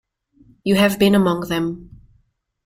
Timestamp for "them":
1.47-2.01